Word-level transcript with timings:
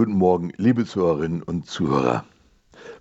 Guten 0.00 0.16
Morgen, 0.16 0.50
liebe 0.56 0.86
Zuhörerinnen 0.86 1.42
und 1.42 1.66
Zuhörer. 1.66 2.24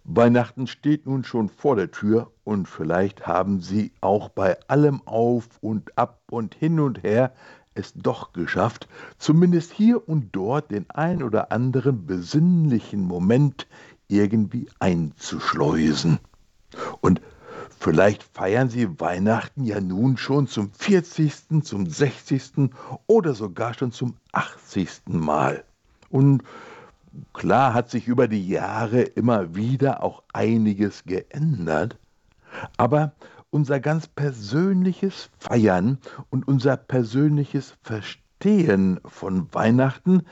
Weihnachten 0.03 0.67
steht 0.67 1.05
nun 1.05 1.23
schon 1.23 1.47
vor 1.47 1.77
der 1.77 1.91
Tür 1.91 2.29
und 2.43 2.67
vielleicht 2.67 3.25
haben 3.25 3.61
Sie 3.61 3.93
auch 4.01 4.27
bei 4.27 4.57
allem 4.67 5.01
Auf 5.07 5.47
und 5.61 5.97
Ab 5.97 6.19
und 6.29 6.55
hin 6.55 6.77
und 6.77 7.01
her 7.01 7.31
es 7.73 7.93
doch 7.93 8.33
geschafft, 8.33 8.89
zumindest 9.17 9.71
hier 9.71 10.09
und 10.09 10.31
dort 10.33 10.71
den 10.71 10.89
ein 10.89 11.23
oder 11.23 11.53
anderen 11.53 12.05
besinnlichen 12.05 13.03
Moment 13.05 13.65
irgendwie 14.09 14.67
einzuschleusen. 14.79 16.19
Und 16.99 17.21
vielleicht 17.79 18.23
feiern 18.23 18.69
Sie 18.69 18.99
Weihnachten 18.99 19.63
ja 19.63 19.79
nun 19.79 20.17
schon 20.17 20.47
zum 20.47 20.73
40., 20.73 21.63
zum 21.63 21.87
60. 21.87 22.71
oder 23.07 23.35
sogar 23.35 23.73
schon 23.73 23.93
zum 23.93 24.17
80. 24.33 25.03
Mal. 25.07 25.63
Und 26.09 26.43
Klar 27.33 27.73
hat 27.73 27.89
sich 27.89 28.07
über 28.07 28.27
die 28.27 28.47
Jahre 28.47 29.01
immer 29.01 29.55
wieder 29.55 30.03
auch 30.03 30.23
einiges 30.33 31.03
geändert, 31.05 31.97
aber 32.77 33.13
unser 33.49 33.79
ganz 33.79 34.07
persönliches 34.07 35.29
Feiern 35.39 35.97
und 36.29 36.47
unser 36.47 36.77
persönliches 36.77 37.75
Verstehen 37.81 38.99
von 39.05 39.53
Weihnachten, 39.53 40.23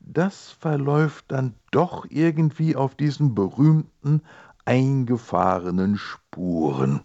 das 0.00 0.50
verläuft 0.50 1.26
dann 1.28 1.54
doch 1.70 2.06
irgendwie 2.08 2.76
auf 2.76 2.94
diesen 2.94 3.34
berühmten 3.34 4.22
eingefahrenen 4.64 5.96
Spuren. 5.96 7.00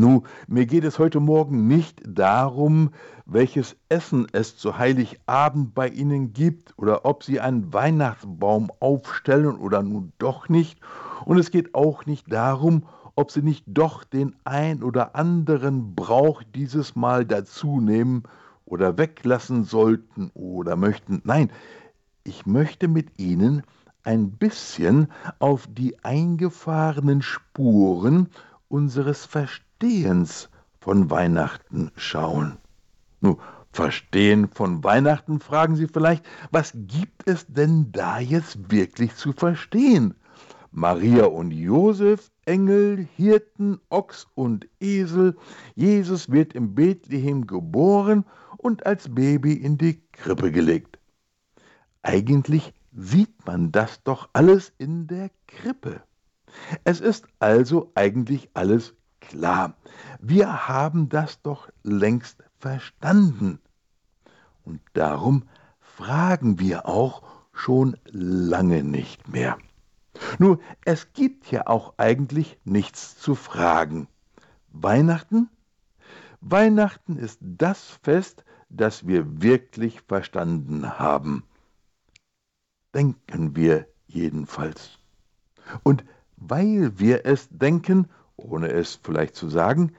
Nu, 0.00 0.22
mir 0.48 0.64
geht 0.64 0.84
es 0.84 0.98
heute 0.98 1.20
Morgen 1.20 1.66
nicht 1.66 2.00
darum, 2.06 2.88
welches 3.26 3.76
Essen 3.90 4.26
es 4.32 4.56
zu 4.56 4.78
Heiligabend 4.78 5.74
bei 5.74 5.88
Ihnen 5.88 6.32
gibt 6.32 6.72
oder 6.78 7.04
ob 7.04 7.22
Sie 7.22 7.38
einen 7.38 7.70
Weihnachtsbaum 7.74 8.72
aufstellen 8.80 9.58
oder 9.58 9.82
nun 9.82 10.14
doch 10.16 10.48
nicht. 10.48 10.80
Und 11.26 11.38
es 11.38 11.50
geht 11.50 11.74
auch 11.74 12.06
nicht 12.06 12.32
darum, 12.32 12.86
ob 13.14 13.30
Sie 13.30 13.42
nicht 13.42 13.64
doch 13.66 14.04
den 14.04 14.36
ein 14.44 14.82
oder 14.82 15.16
anderen 15.16 15.94
Brauch 15.94 16.42
dieses 16.54 16.96
Mal 16.96 17.26
dazu 17.26 17.78
nehmen 17.78 18.22
oder 18.64 18.96
weglassen 18.96 19.64
sollten 19.64 20.30
oder 20.32 20.76
möchten. 20.76 21.20
Nein, 21.24 21.50
ich 22.24 22.46
möchte 22.46 22.88
mit 22.88 23.18
Ihnen 23.18 23.64
ein 24.02 24.30
bisschen 24.30 25.08
auf 25.40 25.68
die 25.70 26.02
eingefahrenen 26.02 27.20
Spuren 27.20 28.30
unseres 28.70 29.26
Verstehens 29.26 30.48
von 30.80 31.10
Weihnachten 31.10 31.90
schauen. 31.96 32.56
Nun, 33.20 33.36
Verstehen 33.72 34.48
von 34.48 34.82
Weihnachten, 34.82 35.38
fragen 35.38 35.76
Sie 35.76 35.86
vielleicht, 35.86 36.24
was 36.50 36.72
gibt 36.74 37.28
es 37.28 37.46
denn 37.46 37.92
da 37.92 38.18
jetzt 38.18 38.72
wirklich 38.72 39.14
zu 39.14 39.32
verstehen? 39.32 40.14
Maria 40.72 41.26
und 41.26 41.52
Josef, 41.52 42.32
Engel, 42.46 43.06
Hirten, 43.16 43.80
Ochs 43.88 44.26
und 44.34 44.66
Esel, 44.80 45.36
Jesus 45.76 46.30
wird 46.30 46.54
im 46.54 46.74
Bethlehem 46.74 47.46
geboren 47.46 48.24
und 48.56 48.86
als 48.86 49.14
Baby 49.14 49.52
in 49.52 49.78
die 49.78 50.00
Krippe 50.12 50.50
gelegt. 50.50 50.98
Eigentlich 52.02 52.72
sieht 52.92 53.46
man 53.46 53.70
das 53.70 54.02
doch 54.02 54.28
alles 54.32 54.72
in 54.78 55.06
der 55.06 55.30
Krippe. 55.46 56.02
Es 56.84 57.00
ist 57.00 57.26
also 57.38 57.92
eigentlich 57.94 58.50
alles 58.54 58.94
klar. 59.20 59.76
Wir 60.20 60.68
haben 60.68 61.08
das 61.08 61.42
doch 61.42 61.68
längst 61.82 62.42
verstanden. 62.58 63.60
Und 64.64 64.80
darum 64.92 65.48
fragen 65.80 66.58
wir 66.58 66.86
auch 66.86 67.22
schon 67.52 67.96
lange 68.04 68.82
nicht 68.82 69.28
mehr. 69.28 69.58
Nur, 70.38 70.60
es 70.84 71.12
gibt 71.12 71.50
ja 71.50 71.66
auch 71.66 71.94
eigentlich 71.96 72.58
nichts 72.64 73.18
zu 73.18 73.34
fragen. 73.34 74.08
Weihnachten? 74.68 75.48
Weihnachten 76.40 77.16
ist 77.16 77.38
das 77.42 77.98
Fest, 78.02 78.44
das 78.68 79.06
wir 79.06 79.42
wirklich 79.42 80.00
verstanden 80.02 80.98
haben. 80.98 81.44
Denken 82.94 83.56
wir 83.56 83.86
jedenfalls. 84.06 84.98
Und 85.82 86.04
weil 86.40 86.98
wir 86.98 87.26
es 87.26 87.48
denken, 87.50 88.08
ohne 88.36 88.68
es 88.68 88.98
vielleicht 89.02 89.36
zu 89.36 89.48
sagen, 89.48 89.92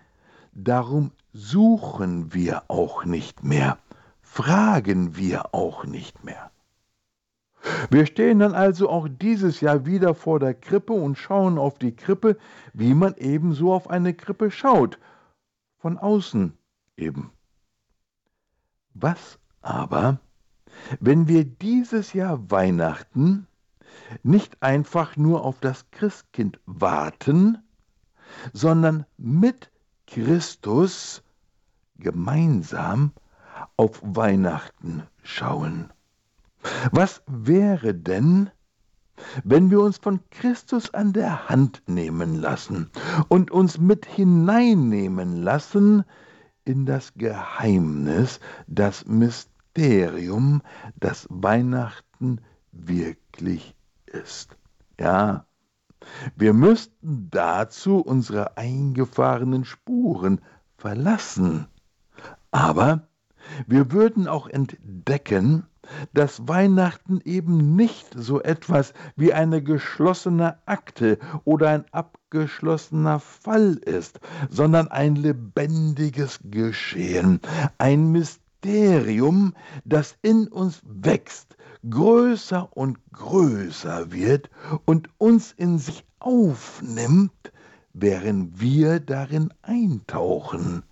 darum 0.53 1.11
suchen 1.31 2.33
wir 2.33 2.63
auch 2.67 3.05
nicht 3.05 3.43
mehr, 3.43 3.77
fragen 4.21 5.15
wir 5.15 5.53
auch 5.53 5.85
nicht 5.85 6.23
mehr. 6.23 6.51
Wir 7.91 8.07
stehen 8.07 8.39
dann 8.39 8.55
also 8.55 8.89
auch 8.89 9.07
dieses 9.07 9.61
Jahr 9.61 9.85
wieder 9.85 10.15
vor 10.15 10.39
der 10.39 10.55
Krippe 10.55 10.93
und 10.93 11.17
schauen 11.17 11.59
auf 11.59 11.77
die 11.77 11.95
Krippe, 11.95 12.37
wie 12.73 12.95
man 12.95 13.13
ebenso 13.17 13.71
auf 13.71 13.87
eine 13.89 14.15
Krippe 14.15 14.49
schaut, 14.49 14.97
von 15.77 15.99
außen 15.99 16.53
eben. 16.97 17.31
Was 18.93 19.37
aber, 19.61 20.19
wenn 20.99 21.27
wir 21.27 21.45
dieses 21.45 22.13
Jahr 22.13 22.49
Weihnachten 22.49 23.47
nicht 24.23 24.61
einfach 24.61 25.17
nur 25.17 25.43
auf 25.45 25.59
das 25.59 25.89
Christkind 25.91 26.59
warten, 26.65 27.57
sondern 28.53 29.05
mit 29.17 29.71
Christus 30.07 31.23
gemeinsam 31.97 33.11
auf 33.77 34.01
Weihnachten 34.03 35.03
schauen. 35.23 35.91
Was 36.91 37.23
wäre 37.27 37.93
denn, 37.93 38.49
wenn 39.43 39.69
wir 39.69 39.81
uns 39.81 39.97
von 39.97 40.19
Christus 40.29 40.93
an 40.93 41.13
der 41.13 41.49
Hand 41.49 41.83
nehmen 41.87 42.35
lassen 42.35 42.89
und 43.29 43.51
uns 43.51 43.77
mit 43.77 44.05
hineinnehmen 44.05 45.37
lassen 45.37 46.03
in 46.65 46.85
das 46.85 47.13
Geheimnis, 47.15 48.39
das 48.67 49.05
Mysterium, 49.05 50.61
das 50.99 51.27
Weihnachten 51.29 52.41
wirklich 52.71 53.75
ist. 54.11 54.55
Ja, 54.99 55.45
wir 56.35 56.53
müssten 56.53 57.29
dazu 57.31 57.99
unsere 57.99 58.57
eingefahrenen 58.57 59.65
Spuren 59.65 60.41
verlassen. 60.77 61.67
Aber 62.51 63.07
wir 63.67 63.91
würden 63.91 64.27
auch 64.27 64.47
entdecken, 64.47 65.65
dass 66.13 66.47
Weihnachten 66.47 67.21
eben 67.23 67.75
nicht 67.75 68.07
so 68.15 68.41
etwas 68.41 68.93
wie 69.15 69.33
eine 69.33 69.61
geschlossene 69.61 70.57
Akte 70.65 71.19
oder 71.43 71.69
ein 71.69 71.85
abgeschlossener 71.91 73.19
Fall 73.19 73.73
ist, 73.73 74.19
sondern 74.49 74.87
ein 74.87 75.15
lebendiges 75.15 76.39
Geschehen, 76.43 77.41
ein 77.77 78.11
Mysterium, 78.11 79.53
das 79.83 80.15
in 80.21 80.47
uns 80.47 80.81
wächst, 80.85 81.57
größer 81.89 82.75
und 82.75 82.99
größer 83.11 84.11
wird 84.11 84.49
und 84.85 85.09
uns 85.17 85.51
in 85.51 85.79
sich 85.79 86.05
aufnimmt, 86.19 87.51
während 87.93 88.59
wir 88.59 88.99
darin 88.99 89.51
eintauchen. 89.61 90.83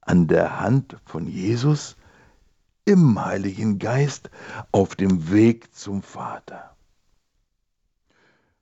An 0.00 0.26
der 0.26 0.60
Hand 0.60 0.96
von 1.04 1.26
Jesus 1.26 1.96
im 2.84 3.22
Heiligen 3.22 3.78
Geist 3.78 4.30
auf 4.72 4.96
dem 4.96 5.30
Weg 5.30 5.74
zum 5.74 6.02
Vater. 6.02 6.76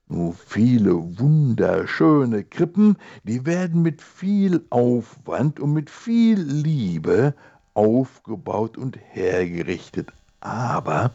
Nur 0.07 0.33
viele 0.33 1.19
wunderschöne 1.19 2.43
Krippen, 2.43 2.97
die 3.23 3.45
werden 3.45 3.81
mit 3.81 4.01
viel 4.01 4.65
Aufwand 4.69 5.59
und 5.59 5.73
mit 5.73 5.89
viel 5.89 6.39
Liebe 6.39 7.33
aufgebaut 7.73 8.77
und 8.77 8.97
hergerichtet 8.97 10.13
aber 10.43 11.11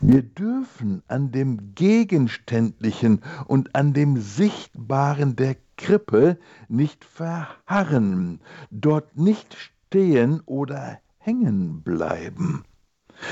wir 0.00 0.22
dürfen 0.22 1.02
an 1.08 1.32
dem 1.32 1.74
Gegenständlichen 1.74 3.22
und 3.46 3.74
an 3.74 3.94
dem 3.94 4.20
Sichtbaren 4.20 5.34
der 5.36 5.56
Krippe 5.76 6.38
nicht 6.68 7.04
verharren, 7.04 8.40
dort 8.70 9.16
nicht 9.16 9.56
stehen 9.56 10.42
oder 10.44 10.98
hängen 11.18 11.82
bleiben. 11.82 12.64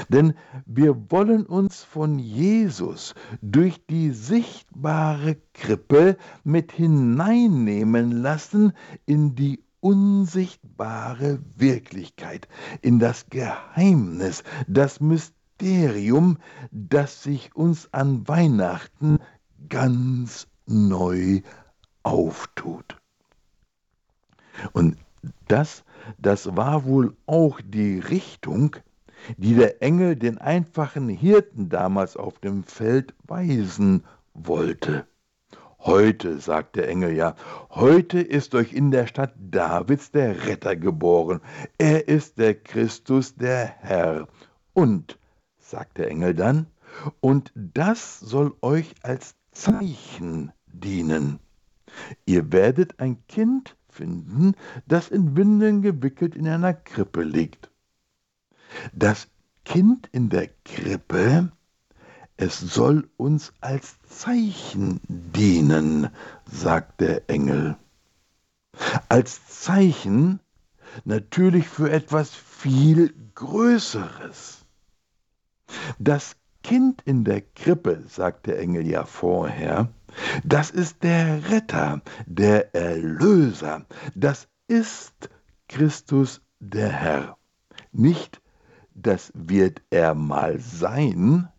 Denn 0.09 0.35
wir 0.67 1.11
wollen 1.11 1.45
uns 1.47 1.83
von 1.83 2.19
Jesus 2.19 3.15
durch 3.43 3.85
die 3.87 4.11
sichtbare 4.11 5.37
Krippe 5.53 6.17
mit 6.45 6.73
hineinnehmen 6.73 8.13
lassen 8.13 8.73
in 9.05 9.35
die 9.35 9.65
unsichtbare 9.81 11.41
Wirklichkeit, 11.57 12.49
in 12.83 12.99
das 12.99 13.27
Geheimnis, 13.31 14.43
das 14.67 15.01
Mysterium, 15.01 16.39
das 16.71 17.23
sich 17.23 17.55
uns 17.55 17.93
an 17.93 18.27
Weihnachten 18.29 19.19
ganz 19.69 20.47
neu 20.67 21.41
auftut. 22.03 22.97
Und 24.73 24.97
das, 25.49 25.85
das 26.19 26.57
war 26.57 26.85
wohl 26.85 27.17
auch 27.27 27.61
die 27.63 27.99
Richtung, 27.99 28.77
die 29.37 29.55
der 29.55 29.83
Engel 29.83 30.17
den 30.17 30.39
einfachen 30.39 31.09
Hirten 31.09 31.69
damals 31.69 32.17
auf 32.17 32.39
dem 32.39 32.65
Feld 32.65 33.15
weisen 33.25 34.05
wollte. 34.35 35.07
Heute, 35.83 36.41
sagt 36.41 36.77
der 36.77 36.89
Engel 36.89 37.15
ja, 37.17 37.35
heute 37.71 38.21
ist 38.21 38.55
euch 38.55 38.75
in 38.75 38.91
der 38.91 39.07
Stadt 39.07 39.33
Davids 39.39 40.11
der 40.11 40.47
Retter 40.47 40.77
geboren. 40.77 41.41
Er 41.79 42.07
ist 42.07 42.37
der 42.37 42.55
Christus, 42.55 43.35
der 43.35 43.65
Herr. 43.65 44.29
Und, 44.75 45.19
sagt 45.59 45.97
der 45.97 46.09
Engel 46.09 46.35
dann, 46.35 46.67
und 47.21 47.51
das 47.55 48.21
soll 48.21 48.55
euch 48.61 48.95
als 49.03 49.37
Zeichen 49.53 50.53
dienen. 50.67 51.39
Ihr 52.27 52.53
werdet 52.53 53.01
ein 53.01 53.27
Kind 53.27 53.75
finden, 53.89 54.53
das 54.87 55.09
in 55.09 55.35
Windeln 55.35 55.81
gewickelt 55.81 56.35
in 56.35 56.47
einer 56.47 56.75
Krippe 56.75 57.23
liegt. 57.23 57.71
Das 58.93 59.29
Kind 59.65 60.11
in 60.13 60.29
der 60.29 60.49
Krippe, 60.65 61.51
es 62.41 62.59
soll 62.59 63.07
uns 63.19 63.53
als 63.61 63.99
Zeichen 64.09 65.01
dienen, 65.09 66.09
sagt 66.51 67.03
der 67.03 67.29
Engel. 67.29 67.77
Als 69.11 69.47
Zeichen 69.47 70.41
natürlich 71.05 71.69
für 71.69 71.91
etwas 71.91 72.35
viel 72.35 73.13
Größeres. 73.35 74.65
Das 75.99 76.35
Kind 76.63 77.03
in 77.05 77.25
der 77.25 77.43
Krippe, 77.43 78.05
sagt 78.09 78.47
der 78.47 78.59
Engel 78.59 78.87
ja 78.87 79.05
vorher, 79.05 79.91
das 80.43 80.71
ist 80.71 81.03
der 81.03 81.51
Retter, 81.51 82.01
der 82.25 82.75
Erlöser, 82.75 83.85
das 84.15 84.49
ist 84.67 85.29
Christus 85.69 86.41
der 86.59 86.89
Herr. 86.89 87.37
Nicht, 87.93 88.41
das 88.95 89.31
wird 89.35 89.83
er 89.91 90.15
mal 90.15 90.59
sein, 90.59 91.51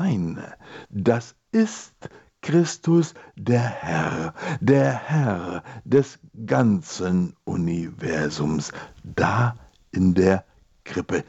nein, 0.00 0.42
das 0.88 1.34
ist 1.52 2.08
Christus 2.40 3.12
der 3.36 3.60
Herr, 3.60 4.32
der 4.60 4.94
Herr 4.94 5.62
des 5.84 6.18
ganzen 6.46 7.36
Universums, 7.44 8.72
da 9.04 9.56
in 9.90 10.14
der 10.14 10.44
Krippe. 10.84 11.24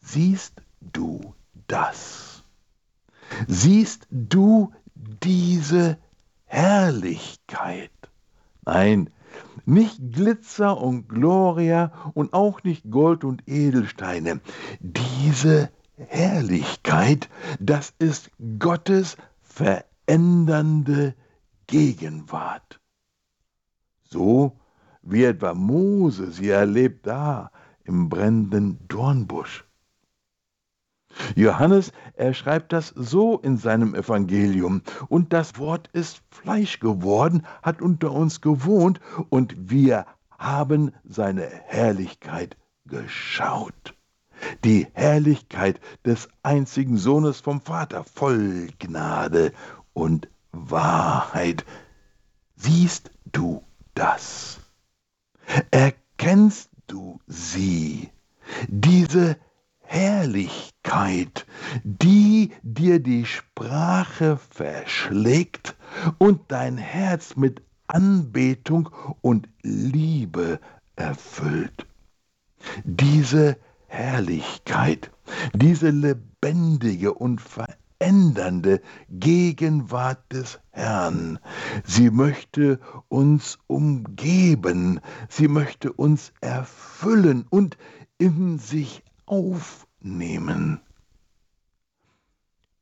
Siehst 0.00 0.54
du 0.80 1.34
das? 1.68 2.42
Siehst 3.46 4.08
du 4.10 4.72
diese 4.96 5.96
Herrlichkeit? 6.46 7.92
Nein, 8.64 9.10
nicht 9.64 10.00
Glitzer 10.12 10.80
und 10.80 11.08
Gloria 11.08 11.92
und 12.14 12.32
auch 12.32 12.64
nicht 12.64 12.90
Gold 12.90 13.22
und 13.22 13.44
Edelsteine. 13.46 14.40
Diese 14.80 15.70
Herrlichkeit, 15.96 17.28
das 17.58 17.94
ist 17.98 18.30
Gottes 18.58 19.16
verändernde 19.42 21.14
Gegenwart. 21.66 22.80
So 24.04 24.58
wie 25.02 25.24
etwa 25.24 25.54
Mose 25.54 26.32
sie 26.32 26.50
erlebt 26.50 27.06
da 27.06 27.50
im 27.84 28.08
brennenden 28.08 28.78
Dornbusch. 28.88 29.64
Johannes, 31.34 31.92
er 32.14 32.34
schreibt 32.34 32.72
das 32.72 32.88
so 32.88 33.38
in 33.38 33.56
seinem 33.56 33.94
Evangelium. 33.94 34.82
Und 35.08 35.32
das 35.32 35.58
Wort 35.58 35.88
ist 35.92 36.22
Fleisch 36.30 36.78
geworden, 36.78 37.46
hat 37.62 37.80
unter 37.80 38.12
uns 38.12 38.40
gewohnt, 38.40 39.00
und 39.30 39.70
wir 39.70 40.04
haben 40.38 40.92
seine 41.04 41.46
Herrlichkeit 41.46 42.56
geschaut. 42.84 43.95
Die 44.64 44.86
Herrlichkeit 44.92 45.80
des 46.04 46.28
einzigen 46.42 46.96
Sohnes 46.96 47.40
vom 47.40 47.60
Vater, 47.60 48.04
voll 48.04 48.68
Gnade 48.78 49.52
und 49.92 50.28
Wahrheit. 50.52 51.64
Siehst 52.56 53.10
du 53.32 53.62
das? 53.94 54.60
Erkennst 55.70 56.70
du 56.86 57.20
sie? 57.26 58.10
Diese 58.68 59.36
Herrlichkeit, 59.80 61.46
die 61.84 62.52
dir 62.62 63.00
die 63.00 63.24
Sprache 63.24 64.38
verschlägt 64.50 65.76
und 66.18 66.40
dein 66.48 66.76
Herz 66.76 67.36
mit 67.36 67.62
Anbetung 67.86 68.90
und 69.20 69.48
Liebe 69.62 70.60
erfüllt. 70.96 71.86
Diese 72.84 73.56
Herrlichkeit, 73.86 75.10
diese 75.54 75.90
lebendige 75.90 77.14
und 77.14 77.40
verändernde 77.40 78.82
Gegenwart 79.08 80.32
des 80.32 80.60
Herrn. 80.70 81.38
Sie 81.84 82.10
möchte 82.10 82.80
uns 83.08 83.58
umgeben, 83.66 85.00
sie 85.28 85.48
möchte 85.48 85.92
uns 85.92 86.32
erfüllen 86.40 87.46
und 87.48 87.76
in 88.18 88.58
sich 88.58 89.02
aufnehmen. 89.26 90.80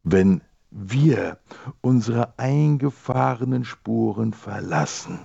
Wenn 0.03 0.43
wir 0.71 1.39
unsere 1.81 2.39
eingefahrenen 2.39 3.65
Spuren 3.65 4.33
verlassen, 4.33 5.21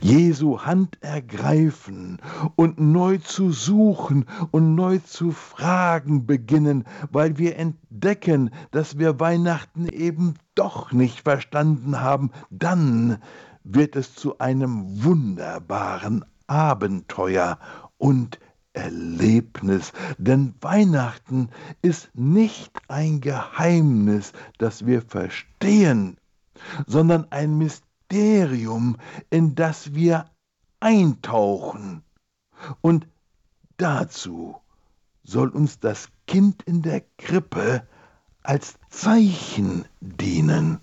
Jesu 0.00 0.60
Hand 0.60 0.98
ergreifen 1.02 2.18
und 2.56 2.78
neu 2.78 3.18
zu 3.18 3.52
suchen 3.52 4.26
und 4.50 4.74
neu 4.74 4.98
zu 4.98 5.32
fragen 5.32 6.26
beginnen, 6.26 6.84
weil 7.10 7.38
wir 7.38 7.56
entdecken, 7.56 8.50
dass 8.70 8.98
wir 8.98 9.20
Weihnachten 9.20 9.88
eben 9.88 10.34
doch 10.54 10.92
nicht 10.92 11.20
verstanden 11.22 12.00
haben, 12.00 12.30
dann 12.50 13.18
wird 13.64 13.96
es 13.96 14.14
zu 14.14 14.38
einem 14.38 15.04
wunderbaren 15.04 16.24
Abenteuer 16.46 17.58
und 17.98 18.38
Erlebnis, 18.72 19.92
denn 20.18 20.54
Weihnachten 20.60 21.48
ist 21.82 22.10
nicht 22.14 22.72
ein 22.88 23.20
Geheimnis, 23.20 24.32
das 24.58 24.86
wir 24.86 25.02
verstehen, 25.02 26.16
sondern 26.86 27.26
ein 27.30 27.58
Mysterium, 28.10 28.96
in 29.28 29.54
das 29.54 29.94
wir 29.94 30.24
eintauchen. 30.80 32.02
Und 32.80 33.06
dazu 33.76 34.56
soll 35.24 35.48
uns 35.48 35.78
das 35.78 36.08
Kind 36.26 36.62
in 36.62 36.80
der 36.80 37.02
Krippe 37.18 37.86
als 38.42 38.78
Zeichen 38.88 39.84
dienen. 40.00 40.80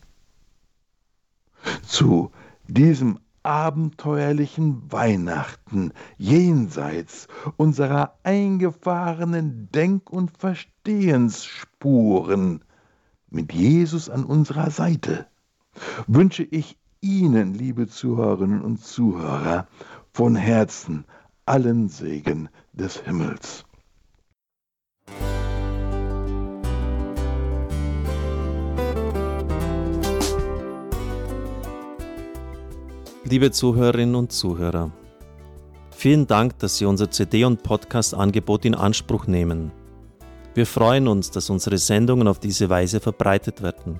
Zu 1.82 2.30
diesem 2.68 3.18
abenteuerlichen 3.42 4.92
Weihnachten 4.92 5.94
jenseits 6.18 7.28
unserer 7.58 8.20
eingefahrenen 8.24 9.72
Denk- 9.72 10.12
und 10.12 10.38
Verstehensspuren 10.38 12.64
mit 13.32 13.52
Jesus 13.52 14.12
an 14.12 14.26
unserer 14.26 14.70
Seite 14.70 15.26
wünsche 16.08 16.44
ich 16.44 16.78
Ihnen, 17.02 17.54
liebe 17.54 17.88
Zuhörerinnen 17.88 18.62
und 18.62 18.84
Zuhörer, 18.84 19.68
von 20.12 20.36
Herzen 20.36 21.06
allen 21.46 21.90
Segen 21.90 22.50
des 22.74 22.98
Himmels. 23.02 23.66
Liebe 33.28 33.52
Zuhörerinnen 33.52 34.16
und 34.16 34.32
Zuhörer, 34.32 34.92
vielen 35.90 36.28
Dank, 36.28 36.60
dass 36.60 36.78
Sie 36.78 36.86
unser 36.86 37.10
CD- 37.10 37.44
und 37.44 37.64
Podcast-Angebot 37.64 38.66
in 38.66 38.76
Anspruch 38.76 39.26
nehmen. 39.26 39.72
Wir 40.54 40.66
freuen 40.66 41.08
uns, 41.08 41.32
dass 41.32 41.50
unsere 41.50 41.78
Sendungen 41.78 42.28
auf 42.28 42.40
diese 42.40 42.70
Weise 42.70 43.00
verbreitet 43.00 43.62
werden. 43.62 44.00